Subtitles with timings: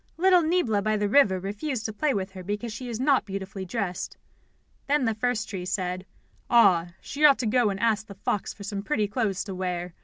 [0.17, 3.65] Little Niebla by the river refused to play with her because she is not beautifully
[3.65, 4.17] dressed."
[4.87, 6.07] Then the first tree said:
[6.49, 9.93] "Ah, she ought to go and ask the fox for some pretty clothes to wear.